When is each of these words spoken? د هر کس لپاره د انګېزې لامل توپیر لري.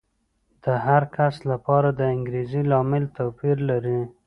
د 0.63 0.65
هر 0.85 1.03
کس 1.15 1.35
لپاره 1.51 1.89
د 1.99 2.01
انګېزې 2.15 2.61
لامل 2.71 3.03
توپیر 3.17 3.57
لري. 3.69 3.99